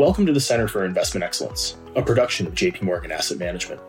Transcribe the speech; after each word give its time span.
Welcome 0.00 0.24
to 0.24 0.32
the 0.32 0.40
Center 0.40 0.66
for 0.66 0.86
Investment 0.86 1.22
Excellence, 1.24 1.76
a 1.94 2.00
production 2.00 2.46
of 2.46 2.54
JP 2.54 2.80
Morgan 2.80 3.12
Asset 3.12 3.36
Management. 3.36 3.82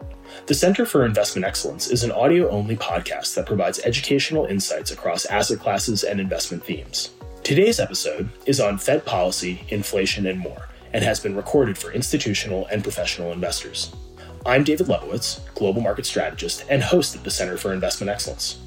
The 0.46 0.54
Center 0.54 0.86
for 0.86 1.05
Investment 1.05 1.46
Excellence 1.46 1.88
is 1.88 2.04
an 2.04 2.12
audio 2.12 2.50
only 2.50 2.76
podcast 2.76 3.34
that 3.36 3.46
provides 3.46 3.80
educational 3.86 4.46
insights 4.46 4.92
across 4.92 5.26
asset 5.28 5.60
classes 5.60 6.04
and 6.04 6.20
investment 6.20 6.66
themes. 6.66 7.12
Today's 7.46 7.79
episode 7.79 8.29
is 8.46 8.60
on 8.60 8.78
Fed 8.78 9.05
policy, 9.05 9.64
inflation, 9.70 10.25
and 10.25 10.38
more, 10.38 10.68
and 10.92 11.02
has 11.02 11.21
been 11.21 11.34
recorded 11.34 11.78
for 11.78 11.93
institutional 11.93 12.66
and 12.66 12.84
professional 12.84 13.32
investors. 13.32 13.96
I'm 14.46 14.66
David 14.66 14.88
Lebovitz, 14.88 15.39
Global 15.55 15.82
Market 15.82 16.05
Strategist 16.05 16.66
and 16.68 16.84
host 16.84 17.16
of 17.16 17.23
the 17.23 17.32
Center 17.32 17.55
for 17.55 17.71
Investment 17.71 18.09
Excellence. 18.09 18.59